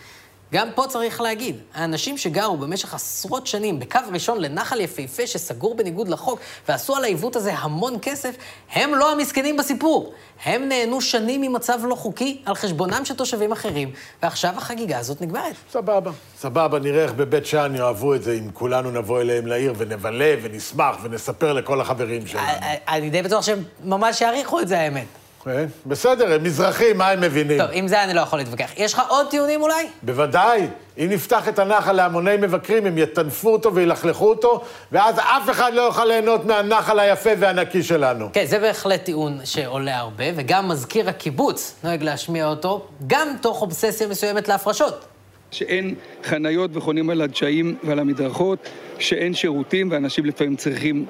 גם 0.53 0.69
פה 0.75 0.87
צריך 0.87 1.21
להגיד, 1.21 1.55
האנשים 1.73 2.17
שגרו 2.17 2.57
במשך 2.57 2.93
עשרות 2.93 3.47
שנים 3.47 3.79
בקו 3.79 3.99
ראשון 4.11 4.41
לנחל 4.41 4.81
יפהפה 4.81 5.27
שסגור 5.27 5.75
בניגוד 5.75 6.07
לחוק 6.07 6.39
ועשו 6.67 6.95
על 6.95 7.03
העיוות 7.03 7.35
הזה 7.35 7.53
המון 7.53 7.97
כסף, 8.01 8.35
הם 8.71 8.95
לא 8.95 9.11
המסכנים 9.11 9.57
בסיפור. 9.57 10.13
הם 10.43 10.69
נהנו 10.69 11.01
שנים 11.01 11.41
ממצב 11.41 11.79
לא 11.83 11.95
חוקי 11.95 12.41
על 12.45 12.55
חשבונם 12.55 13.05
של 13.05 13.15
תושבים 13.15 13.51
אחרים, 13.51 13.91
ועכשיו 14.23 14.53
החגיגה 14.57 14.99
הזאת 14.99 15.21
נגמרת. 15.21 15.55
סבבה, 15.71 16.11
סבבה, 16.39 16.79
נראה 16.79 17.03
איך 17.03 17.13
בבית 17.13 17.45
שאן 17.45 17.75
יאהבו 17.75 18.15
את 18.15 18.23
זה 18.23 18.33
אם 18.33 18.51
כולנו 18.53 18.91
נבוא 18.91 19.21
אליהם 19.21 19.47
לעיר 19.47 19.73
ונבלה 19.77 20.35
ונשמח 20.41 20.95
ונספר 21.03 21.53
לכל 21.53 21.81
החברים 21.81 22.27
שלנו. 22.27 22.47
אני 22.87 23.09
די 23.09 23.21
בטוח 23.21 23.41
שהם 23.41 23.63
ממש 23.83 24.21
יעריכו 24.21 24.59
את 24.59 24.67
זה, 24.67 24.79
האמת. 24.79 25.18
כן, 25.43 25.65
בסדר, 25.85 26.33
הם 26.33 26.43
מזרחים, 26.43 26.97
מה 26.97 27.09
הם 27.09 27.21
מבינים? 27.21 27.57
טוב, 27.57 27.69
עם 27.73 27.87
זה 27.87 28.03
אני 28.03 28.13
לא 28.13 28.21
יכול 28.21 28.39
להתווכח. 28.39 28.71
יש 28.77 28.93
לך 28.93 29.01
עוד 29.07 29.27
טיעונים 29.29 29.61
אולי? 29.61 29.87
בוודאי. 30.03 30.67
אם 30.97 31.07
נפתח 31.09 31.47
את 31.47 31.59
הנחל 31.59 31.93
להמוני 31.93 32.37
מבקרים, 32.37 32.85
הם 32.85 32.97
יטנפו 32.97 33.49
אותו 33.49 33.75
וילכלכו 33.75 34.29
אותו, 34.29 34.61
ואז 34.91 35.15
אף 35.19 35.49
אחד 35.49 35.73
לא 35.73 35.81
יוכל 35.81 36.05
ליהנות 36.05 36.45
מהנחל 36.45 36.99
היפה 36.99 37.29
והנקי 37.39 37.83
שלנו. 37.83 38.29
כן, 38.33 38.45
זה 38.45 38.59
בהחלט 38.59 39.03
טיעון 39.03 39.39
שעולה 39.43 39.97
הרבה, 39.97 40.23
וגם 40.35 40.67
מזכיר 40.67 41.09
הקיבוץ 41.09 41.75
נוהג 41.83 42.03
להשמיע 42.03 42.47
אותו, 42.47 42.87
גם 43.07 43.27
תוך 43.41 43.61
אובססיה 43.61 44.07
מסוימת 44.07 44.47
להפרשות. 44.47 45.05
שאין 45.51 45.95
חניות 46.23 46.71
וחונים 46.73 47.09
על 47.09 47.21
הדשאים 47.21 47.75
ועל 47.83 47.99
המדרכות, 47.99 48.59
שאין 48.99 49.33
שירותים 49.33 49.91
ואנשים 49.91 50.25
לפעמים 50.25 50.55
צריכים 50.55 51.05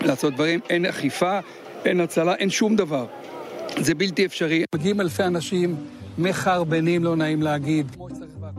לעשות 0.00 0.34
דברים, 0.34 0.60
אין 0.70 0.86
אכיפה, 0.86 1.38
אין 1.84 2.00
הצלה, 2.00 2.34
אין 2.34 2.50
שום 2.50 2.76
דבר. 2.76 3.06
זה 3.80 3.94
בלתי 3.94 4.26
אפשרי. 4.26 4.64
מגיעים 4.74 5.00
אלפי 5.00 5.22
אנשים, 5.22 5.76
מחרבנים, 6.18 7.04
לא 7.04 7.16
נעים 7.16 7.42
להגיד. 7.42 7.96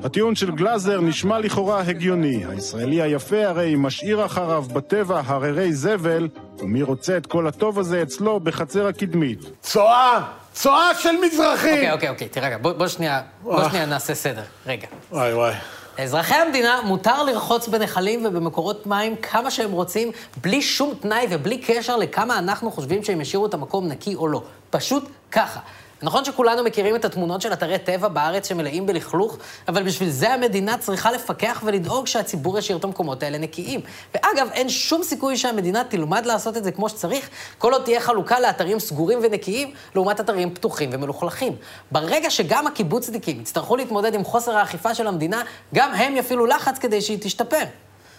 הטיעון 0.04 0.36
של 0.36 0.52
גלאזר 0.52 1.02
נשמע 1.02 1.40
לכאורה 1.40 1.82
הגיוני. 1.82 2.44
הישראלי 2.50 3.02
היפה 3.02 3.48
הרי 3.48 3.76
משאיר 3.78 4.26
אחריו 4.26 4.62
בטבע 4.74 5.22
הררי 5.26 5.74
זבל, 5.74 6.28
ומי 6.60 6.84
רוצה 6.84 7.18
את 7.18 7.26
כל 7.26 7.48
הטוב 7.48 7.80
הזה 7.80 8.02
אצלו 8.02 8.40
בחצר 8.40 8.88
הקדמית. 8.88 9.40
צואה! 9.62 10.22
צואה 10.54 10.90
של 11.00 11.16
מזרחים! 11.26 11.74
אוקיי, 11.74 11.92
אוקיי, 11.92 12.10
אוקיי, 12.10 12.28
תירגע, 12.28 12.58
בוא, 12.58 12.72
בוא 12.72 12.88
שנייה, 12.88 13.22
בוא 13.44 13.70
שנייה 13.70 13.86
נעשה 13.86 14.16
סדר. 14.16 14.42
רגע. 14.66 14.88
וואי 15.12 15.34
וואי. 15.34 15.54
לאזרחי 16.00 16.36
המדינה 16.36 16.82
מותר 16.86 17.24
לרחוץ 17.24 17.68
בנחלים 17.68 18.26
ובמקורות 18.26 18.88
מים 18.88 19.16
כמה 19.16 19.52
שהם 19.52 19.72
רוצים, 19.72 20.12
בלי 20.42 20.62
שום 20.62 20.94
תנאי 21.02 21.28
ובלי 21.30 21.58
קשר 21.58 21.98
לכמה 21.98 22.40
אנחנו 22.40 22.72
חושבים 22.72 23.04
שהם 23.04 23.22
ישאירו 23.22 23.46
את 23.46 23.54
המקום 23.54 23.88
נקי 23.88 24.16
או 24.16 24.28
לא. 24.28 24.44
פשוט 24.76 25.10
ככה. 25.32 25.60
נכון 26.02 26.26
שכולנו 26.26 26.64
מכירים 26.64 26.96
את 26.96 27.06
התמונות 27.06 27.42
של 27.42 27.54
אתרי 27.54 27.80
טבע 27.80 28.08
בארץ 28.08 28.50
שמלאים 28.50 28.86
בלכלוך, 28.86 29.38
אבל 29.68 29.84
בשביל 29.84 30.10
זה 30.10 30.34
המדינה 30.34 30.78
צריכה 30.78 31.12
לפקח 31.12 31.62
ולדאוג 31.66 32.08
שהציבור 32.08 32.60
ישאיר 32.60 32.78
את 32.78 32.84
המקומות 32.84 33.24
האלה 33.24 33.38
נקיים. 33.38 33.82
ואגב, 34.14 34.50
אין 34.54 34.70
שום 34.70 35.04
סיכוי 35.04 35.38
שהמדינה 35.38 35.84
תלמד 35.84 36.26
לעשות 36.26 36.58
את 36.58 36.64
זה 36.64 36.72
כמו 36.72 36.90
שצריך, 36.90 37.30
כל 37.58 37.74
עוד 37.74 37.84
תהיה 37.84 38.02
חלוקה 38.02 38.40
לאתרים 38.40 38.80
סגורים 38.80 39.20
ונקיים, 39.24 39.74
לעומת 39.96 40.20
אתרים 40.20 40.54
פתוחים 40.54 40.90
ומלוכלכים. 40.94 41.56
ברגע 41.92 42.30
שגם 42.30 42.68
הקיבוצניקים 42.68 43.42
יצטרכו 43.42 43.76
להתמודד 43.76 44.14
עם 44.14 44.24
חוסר 44.24 44.58
האכיפה 44.58 44.96
של 44.96 45.08
המדינה, 45.08 45.44
גם 45.76 45.94
הם 45.94 46.16
יפעילו 46.16 46.46
לחץ 46.46 46.78
כדי 46.78 47.02
שהיא 47.02 47.18
תשתפר. 47.22 47.64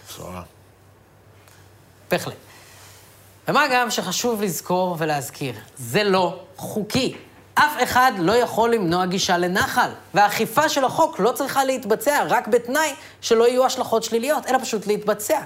בשורה. 0.09 0.41
בהחלט. 2.11 2.46
ומה 3.47 3.65
גם 3.71 3.91
שחשוב 3.91 4.41
לזכור 4.41 4.95
ולהזכיר, 4.99 5.53
זה 5.77 6.03
לא 6.03 6.39
חוקי. 6.57 7.15
אף 7.53 7.83
אחד 7.83 8.11
לא 8.19 8.31
יכול 8.31 8.73
למנוע 8.73 9.05
גישה 9.05 9.37
לנחל, 9.37 9.89
והאכיפה 10.13 10.69
של 10.69 10.85
החוק 10.85 11.19
לא 11.19 11.31
צריכה 11.31 11.63
להתבצע 11.63 12.23
רק 12.27 12.47
בתנאי 12.47 12.93
שלא 13.21 13.47
יהיו 13.47 13.65
השלכות 13.65 14.03
שליליות, 14.03 14.47
אלא 14.47 14.57
פשוט 14.57 14.87
להתבצע. 14.87 15.39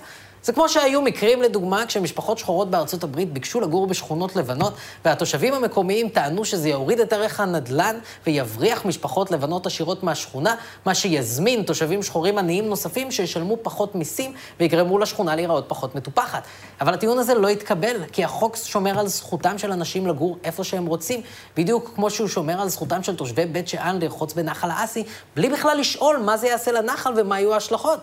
זה 0.43 0.53
כמו 0.53 0.69
שהיו 0.69 1.01
מקרים, 1.01 1.41
לדוגמה, 1.41 1.85
כשמשפחות 1.85 2.37
שחורות 2.37 2.71
בארצות 2.71 3.03
הברית 3.03 3.33
ביקשו 3.33 3.61
לגור 3.61 3.87
בשכונות 3.87 4.35
לבנות, 4.35 4.73
והתושבים 5.05 5.53
המקומיים 5.53 6.09
טענו 6.09 6.45
שזה 6.45 6.69
יוריד 6.69 6.99
את 6.99 7.13
ערך 7.13 7.39
הנדל"ן 7.39 7.95
ויבריח 8.27 8.85
משפחות 8.85 9.31
לבנות 9.31 9.65
עשירות 9.65 10.03
מהשכונה, 10.03 10.55
מה 10.85 10.95
שיזמין 10.95 11.63
תושבים 11.63 12.03
שחורים 12.03 12.37
עניים 12.37 12.69
נוספים 12.69 13.11
שישלמו 13.11 13.57
פחות 13.61 13.95
מיסים 13.95 14.33
ויגרמו 14.59 14.99
לשכונה 14.99 15.35
להיראות 15.35 15.65
פחות 15.67 15.95
מטופחת. 15.95 16.43
אבל 16.81 16.93
הטיעון 16.93 17.19
הזה 17.19 17.33
לא 17.33 17.47
התקבל, 17.47 17.95
כי 18.11 18.23
החוק 18.23 18.55
שומר 18.55 18.99
על 18.99 19.07
זכותם 19.07 19.57
של 19.57 19.71
אנשים 19.71 20.07
לגור 20.07 20.37
איפה 20.43 20.63
שהם 20.63 20.85
רוצים, 20.85 21.21
בדיוק 21.57 21.91
כמו 21.95 22.09
שהוא 22.09 22.27
שומר 22.27 22.61
על 22.61 22.69
זכותם 22.69 23.03
של 23.03 23.15
תושבי 23.15 23.45
בית 23.45 23.67
שאן 23.67 23.99
לרחוץ 24.01 24.33
בנחל 24.33 24.69
האסי, 24.71 25.03
בלי 25.35 25.49
בכלל 25.49 25.77
לשאול 25.77 26.17
מה 26.17 26.37
זה 26.37 26.47
יעשה 26.47 26.71
לנחל 26.71 27.13
ומה 27.17 27.39
יהיו 27.39 27.53
ההשלכות. 27.53 27.99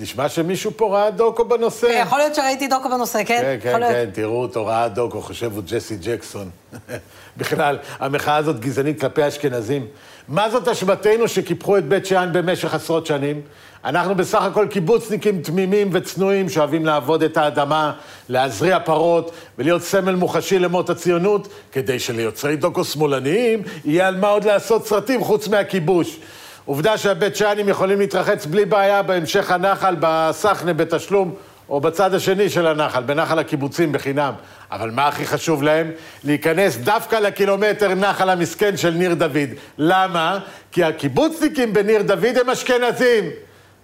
נשמע 0.00 0.28
שמישהו 0.28 0.70
פה 0.76 0.96
ראה 0.96 1.10
דוקו 1.10 1.44
בנושא. 1.66 1.86
יכול 1.86 2.18
להיות 2.18 2.34
שראיתי 2.34 2.68
דוקו 2.68 2.88
בנושא, 2.88 3.24
כן? 3.24 3.40
כן, 3.42 3.56
כן, 3.62 3.80
להיות. 3.80 3.92
כן, 3.92 4.08
תראו 4.12 4.42
אותו, 4.42 4.66
ראה 4.66 4.88
דוקו, 4.88 5.20
חושב 5.20 5.52
הוא 5.54 5.62
ג'סי 5.66 5.96
ג'קסון. 6.02 6.50
בכלל, 7.36 7.78
המחאה 7.98 8.36
הזאת 8.36 8.60
גזענית 8.60 9.00
כלפי 9.00 9.28
אשכנזים. 9.28 9.86
מה 10.28 10.50
זאת 10.50 10.68
אשמתנו 10.68 11.28
שקיפחו 11.28 11.78
את 11.78 11.84
בית 11.84 12.06
שאן 12.06 12.28
במשך 12.32 12.74
עשרות 12.74 13.06
שנים? 13.06 13.40
אנחנו 13.84 14.14
בסך 14.14 14.42
הכל 14.42 14.66
קיבוצניקים 14.70 15.42
תמימים 15.42 15.90
וצנועים 15.92 16.48
שאוהבים 16.48 16.86
לעבוד 16.86 17.22
את 17.22 17.36
האדמה, 17.36 17.92
להזריע 18.28 18.78
פרות 18.80 19.30
ולהיות 19.58 19.82
סמל 19.82 20.14
מוחשי 20.14 20.58
למות 20.58 20.90
הציונות, 20.90 21.48
כדי 21.72 21.98
שליוצרי 21.98 22.56
דוקו 22.56 22.84
שמאלניים 22.84 23.62
יהיה 23.84 24.08
על 24.08 24.16
מה 24.16 24.28
עוד 24.28 24.44
לעשות 24.44 24.86
סרטים 24.86 25.24
חוץ 25.24 25.48
מהכיבוש. 25.48 26.18
עובדה 26.64 26.98
שהבית 26.98 27.36
שאנים 27.36 27.68
יכולים 27.68 27.98
להתרחץ 27.98 28.46
בלי 28.46 28.64
בעיה 28.64 29.02
בהמשך 29.02 29.50
הנחל, 29.50 29.96
בסחנה 30.00 30.72
בתשלום, 30.72 31.34
או 31.68 31.80
בצד 31.80 32.14
השני 32.14 32.50
של 32.50 32.66
הנחל, 32.66 33.02
בנחל 33.02 33.38
הקיבוצים 33.38 33.92
בחינם. 33.92 34.32
אבל 34.70 34.90
מה 34.90 35.08
הכי 35.08 35.26
חשוב 35.26 35.62
להם? 35.62 35.90
להיכנס 36.24 36.76
דווקא 36.76 37.16
לקילומטר 37.16 37.94
נחל 37.94 38.30
המסכן 38.30 38.76
של 38.76 38.90
ניר 38.90 39.14
דוד. 39.14 39.50
למה? 39.78 40.38
כי 40.72 40.84
הקיבוצניקים 40.84 41.72
בניר 41.72 42.02
דוד 42.02 42.38
הם 42.40 42.50
אשכנזים. 42.50 43.24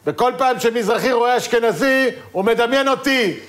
וכל 0.06 0.32
פעם 0.38 0.60
שמזרחי 0.60 1.12
רואה 1.12 1.36
אשכנזי, 1.36 2.08
הוא 2.32 2.44
מדמיין 2.44 2.88
אותי. 2.88 3.40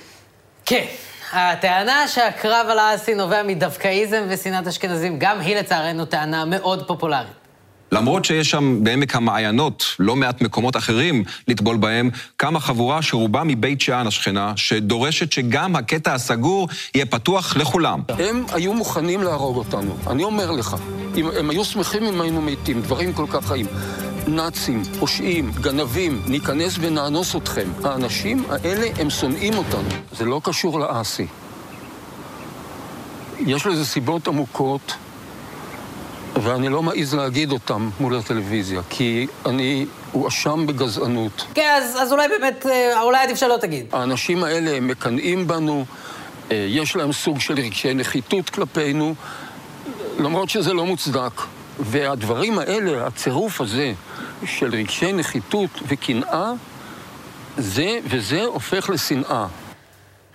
כן. 0.66 0.84
הטענה 1.32 2.08
שהקרב 2.08 2.66
על 2.70 2.78
האסי 2.78 3.14
נובע 3.14 3.42
מדווקאיזם 3.42 4.24
ושנאת 4.28 4.66
אשכנזים, 4.66 5.18
גם 5.18 5.40
היא 5.40 5.56
לצערנו 5.56 6.04
טענה 6.04 6.44
מאוד 6.44 6.86
פופולרית. 6.86 7.43
למרות 7.92 8.24
שיש 8.24 8.50
שם 8.50 8.84
בעמק 8.84 9.16
המעיינות 9.16 9.84
לא 9.98 10.16
מעט 10.16 10.40
מקומות 10.42 10.76
אחרים 10.76 11.24
לטבול 11.48 11.76
בהם, 11.76 12.10
קמה 12.36 12.60
חבורה 12.60 13.02
שרובה 13.02 13.42
מבית 13.44 13.80
שאן 13.80 14.06
השכנה, 14.06 14.52
שדורשת 14.56 15.32
שגם 15.32 15.76
הקטע 15.76 16.14
הסגור 16.14 16.68
יהיה 16.94 17.06
פתוח 17.06 17.56
לכולם. 17.56 18.00
הם 18.08 18.44
היו 18.52 18.74
מוכנים 18.74 19.22
להרוג 19.22 19.56
אותנו, 19.56 19.96
אני 20.06 20.24
אומר 20.24 20.50
לך. 20.50 20.76
אם, 21.16 21.28
הם 21.38 21.50
היו 21.50 21.64
שמחים 21.64 22.04
אם 22.04 22.20
היינו 22.20 22.42
מתים, 22.42 22.82
דברים 22.82 23.12
כל 23.12 23.26
כך 23.30 23.46
חיים. 23.46 23.66
נאצים, 24.26 24.82
פושעים, 24.98 25.52
גנבים, 25.60 26.22
ניכנס 26.26 26.76
ונאנוס 26.80 27.36
אתכם. 27.36 27.68
האנשים 27.84 28.44
האלה, 28.48 28.86
הם 28.98 29.10
שונאים 29.10 29.54
אותנו. 29.54 29.88
זה 30.12 30.24
לא 30.24 30.40
קשור 30.44 30.80
לאסי. 30.80 31.26
יש 33.46 33.66
לזה 33.66 33.84
סיבות 33.84 34.28
עמוקות, 34.28 34.94
ואני 36.42 36.68
לא 36.68 36.82
מעז 36.82 37.14
להגיד 37.14 37.52
אותם 37.52 37.90
מול 38.00 38.16
הטלוויזיה, 38.16 38.80
כי 38.90 39.26
אני 39.46 39.86
הואשם 40.12 40.66
בגזענות. 40.66 41.46
כן, 41.54 41.74
אז, 41.76 41.96
אז 42.02 42.12
אולי 42.12 42.28
באמת, 42.28 42.66
אה, 42.66 43.02
אולי 43.02 43.18
עדיף 43.18 43.38
שלא 43.38 43.56
תגיד. 43.60 43.86
האנשים 43.92 44.44
האלה, 44.44 44.76
הם 44.76 44.88
מקנאים 44.88 45.46
בנו, 45.46 45.84
אה, 46.50 46.66
יש 46.68 46.96
להם 46.96 47.12
סוג 47.12 47.40
של 47.40 47.54
רגשי 47.54 47.94
נחיתות 47.94 48.50
כלפינו, 48.50 49.14
למרות 50.18 50.48
שזה 50.48 50.72
לא 50.72 50.86
מוצדק. 50.86 51.42
והדברים 51.80 52.58
האלה, 52.58 53.06
הצירוף 53.06 53.60
הזה 53.60 53.92
של 54.46 54.74
רגשי 54.74 55.12
נחיתות 55.12 55.70
וקנאה, 55.88 56.52
זה 57.58 57.98
וזה 58.04 58.44
הופך 58.44 58.90
לשנאה. 58.90 59.46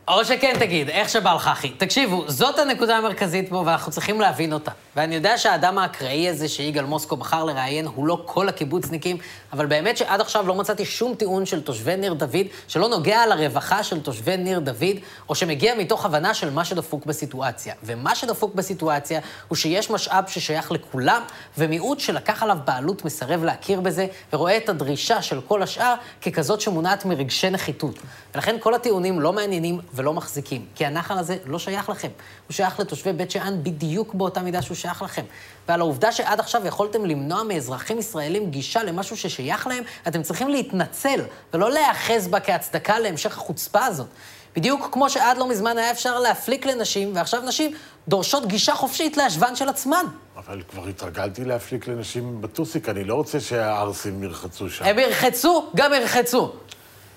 או 0.09 0.25
שכן 0.25 0.53
תגיד, 0.59 0.89
איך 0.89 1.09
שבא 1.09 1.33
לך, 1.33 1.47
אחי. 1.47 1.69
תקשיבו, 1.69 2.23
זאת 2.27 2.59
הנקודה 2.59 2.97
המרכזית 2.97 3.49
פה, 3.49 3.63
ואנחנו 3.65 3.91
צריכים 3.91 4.21
להבין 4.21 4.53
אותה. 4.53 4.71
ואני 4.95 5.15
יודע 5.15 5.37
שהאדם 5.37 5.77
האקראי 5.77 6.29
הזה 6.29 6.47
שיגאל 6.49 6.85
מוסקו 6.85 7.17
בחר 7.17 7.43
לראיין 7.43 7.85
הוא 7.85 8.07
לא 8.07 8.21
כל 8.25 8.49
הקיבוצניקים, 8.49 9.17
אבל 9.53 9.65
באמת 9.65 9.97
שעד 9.97 10.21
עכשיו 10.21 10.47
לא 10.47 10.55
מצאתי 10.55 10.85
שום 10.85 11.15
טיעון 11.15 11.45
של 11.45 11.61
תושבי 11.61 11.95
ניר 11.95 12.13
דוד 12.13 12.45
שלא 12.67 12.89
נוגע 12.89 13.25
לרווחה 13.25 13.83
של 13.83 13.99
תושבי 14.01 14.37
ניר 14.37 14.59
דוד, 14.59 14.97
או 15.29 15.35
שמגיע 15.35 15.75
מתוך 15.75 16.05
הבנה 16.05 16.33
של 16.33 16.49
מה 16.49 16.65
שדפוק 16.65 17.05
בסיטואציה. 17.05 17.73
ומה 17.83 18.15
שדפוק 18.15 18.55
בסיטואציה 18.55 19.19
הוא 19.47 19.55
שיש 19.55 19.89
משאב 19.89 20.23
ששייך 20.27 20.71
לכולם, 20.71 21.21
ומיעוט 21.57 21.99
שלקח 21.99 22.43
עליו 22.43 22.57
בעלות 22.65 23.05
מסרב 23.05 23.43
להכיר 23.43 23.79
בזה, 23.79 24.07
ורואה 24.33 24.57
את 24.57 24.69
הדרישה 24.69 25.21
של 25.21 25.41
כל 25.41 25.63
השאר 25.63 25.95
ככזאת 26.21 26.61
שמונעת 26.61 27.05
מרגשי 27.05 27.49
נחיתות. 27.49 27.95
ולכן 28.35 28.55
כל 28.59 28.73
הטיעונים 28.73 29.19
לא 29.19 29.33
מעניינים 29.33 29.79
ולא 29.93 30.13
מחזיקים, 30.13 30.65
כי 30.75 30.85
הנחל 30.85 31.17
הזה 31.17 31.37
לא 31.45 31.59
שייך 31.59 31.89
לכם. 31.89 32.09
הוא 32.47 32.53
שייך 32.53 32.79
לתושבי 32.79 33.13
בית 33.13 33.31
שאן 33.31 33.63
בדיוק 33.63 34.13
באותה 34.13 34.41
מידה 34.41 34.61
שהוא 34.61 34.77
שייך 34.77 35.01
לכם. 35.01 35.23
ועל 35.69 35.79
העובדה 35.81 36.11
שעד 36.11 36.39
עכשיו 36.39 36.67
יכולתם 36.67 37.05
למנוע 37.05 37.43
מאזרחים 37.43 37.99
ישראלים 37.99 38.49
גישה 38.49 38.83
למשהו 38.83 39.17
ששייך 39.17 39.67
להם, 39.67 39.83
אתם 40.07 40.21
צריכים 40.21 40.49
להתנצל, 40.49 41.21
ולא 41.53 41.71
להיאחז 41.71 42.27
בה 42.27 42.39
כהצדקה 42.39 42.99
להמשך 42.99 43.37
החוצפה 43.37 43.85
הזאת. 43.85 44.07
בדיוק 44.55 44.89
כמו 44.91 45.09
שעד 45.09 45.37
לא 45.37 45.49
מזמן 45.49 45.77
היה 45.77 45.91
אפשר 45.91 46.19
להפליק 46.19 46.65
לנשים, 46.65 47.11
ועכשיו 47.15 47.41
נשים 47.41 47.75
דורשות 48.07 48.45
גישה 48.45 48.75
חופשית 48.75 49.17
להשוון 49.17 49.55
של 49.55 49.69
עצמן. 49.69 50.05
אבל 50.37 50.61
כבר 50.71 50.87
התרגלתי 50.87 51.45
להפליק 51.45 51.87
לנשים 51.87 52.41
בטוסיק, 52.41 52.89
אני 52.89 53.03
לא 53.03 53.15
רוצה 53.15 53.39
שהערסים 53.39 54.23
ירחצו 54.23 54.69
שם. 54.69 54.85
הם 54.85 54.99
ירחצו, 54.99 55.65
גם 55.75 55.93
ירחצו. 55.93 56.51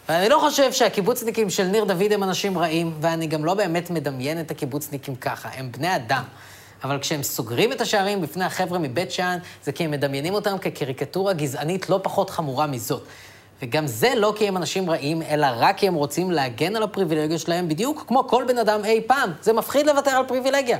ואני 0.09 0.29
לא 0.29 0.39
חושב 0.41 0.73
שהקיבוצניקים 0.73 1.51
של 1.51 1.65
ניר 1.65 1.85
דוד 1.85 2.13
הם 2.13 2.23
אנשים 2.23 2.59
רעים, 2.59 2.95
ואני 3.01 3.27
גם 3.27 3.45
לא 3.45 3.55
באמת 3.55 3.91
מדמיין 3.91 4.41
את 4.41 4.51
הקיבוצניקים 4.51 5.17
ככה, 5.17 5.49
הם 5.55 5.73
בני 5.73 5.97
אדם. 5.97 6.23
אבל 6.85 6.99
כשהם 6.99 7.23
סוגרים 7.23 7.73
את 7.73 7.81
השערים 7.81 8.21
בפני 8.21 8.45
החבר'ה 8.45 8.79
מבית 8.79 9.13
שאן, 9.13 9.39
זה 9.65 9.73
כי 9.73 9.85
הם 9.85 9.91
מדמיינים 9.91 10.35
אותם 10.35 10.59
כקריקטורה 10.59 11.33
גזענית 11.33 11.91
לא 11.91 12.01
פחות 12.03 12.31
חמורה 12.31 12.67
מזאת. 12.67 13.03
וגם 13.63 13.87
זה 13.87 14.13
לא 14.17 14.35
כי 14.37 14.49
הם 14.49 14.57
אנשים 14.57 14.91
רעים, 14.91 15.23
אלא 15.23 15.47
רק 15.57 15.79
כי 15.79 15.89
הם 15.89 15.95
רוצים 15.95 16.31
להגן 16.31 16.77
על 16.77 16.83
הפריבילגיה 16.83 17.39
שלהם, 17.39 17.69
בדיוק 17.69 18.05
כמו 18.09 18.29
כל 18.29 18.45
בן 18.49 18.59
אדם 18.59 18.85
אי 18.85 19.01
פעם. 19.07 19.31
זה 19.43 19.53
מפחיד 19.53 19.87
לוותר 19.87 20.11
על 20.11 20.27
פריבילגיה. 20.27 20.79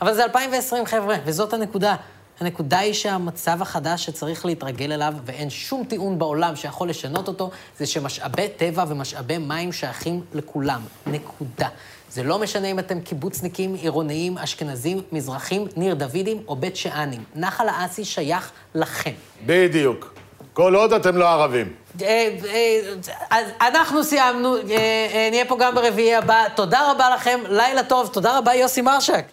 אבל 0.00 0.14
זה 0.14 0.24
2020, 0.24 0.86
חבר'ה, 0.86 1.16
וזאת 1.24 1.52
הנקודה. 1.52 1.96
הנקודה 2.40 2.78
היא 2.78 2.92
שהמצב 2.92 3.62
החדש 3.62 4.04
שצריך 4.04 4.46
להתרגל 4.46 4.92
אליו, 4.92 5.14
ואין 5.24 5.50
שום 5.50 5.84
טיעון 5.84 6.18
בעולם 6.18 6.56
שיכול 6.56 6.88
לשנות 6.88 7.28
אותו, 7.28 7.50
זה 7.78 7.86
שמשאבי 7.86 8.48
טבע 8.48 8.84
ומשאבי 8.88 9.38
מים 9.38 9.72
שייכים 9.72 10.20
לכולם. 10.34 10.80
נקודה. 11.06 11.68
זה 12.12 12.22
לא 12.22 12.38
משנה 12.38 12.68
אם 12.68 12.78
אתם 12.78 13.00
קיבוצניקים, 13.00 13.74
עירוניים, 13.74 14.38
אשכנזים, 14.38 15.00
מזרחים, 15.12 15.66
ניר 15.76 15.94
דוידים 15.94 16.42
או 16.48 16.56
בית 16.56 16.76
שאנים. 16.76 17.24
נחל 17.34 17.68
האסי 17.68 18.04
שייך 18.04 18.50
לכם. 18.74 19.10
בדיוק. 19.46 20.14
כל 20.52 20.74
עוד 20.74 20.92
אתם 20.92 21.16
לא 21.16 21.28
ערבים. 21.28 21.72
אה, 22.02 22.28
אה, 22.48 22.80
אז 23.30 23.46
אנחנו 23.60 24.04
סיימנו, 24.04 24.56
אה, 24.56 25.28
נהיה 25.30 25.44
פה 25.44 25.56
גם 25.60 25.74
ברביעי 25.74 26.14
הבא. 26.14 26.44
תודה 26.56 26.90
רבה 26.90 27.10
לכם, 27.14 27.40
לילה 27.48 27.82
טוב, 27.82 28.10
תודה 28.12 28.38
רבה 28.38 28.54
יוסי 28.54 28.82
מרשק. 28.82 29.24